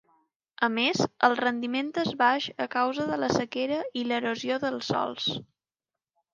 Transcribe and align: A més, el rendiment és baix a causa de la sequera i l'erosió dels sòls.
A 0.67 0.69
més, 0.77 1.01
el 1.27 1.35
rendiment 1.39 1.91
és 2.05 2.09
baix 2.23 2.49
a 2.67 2.67
causa 2.77 3.07
de 3.13 3.21
la 3.27 3.31
sequera 3.37 3.79
i 4.03 4.07
l'erosió 4.09 4.61
dels 4.67 4.93
sòls. 4.97 5.33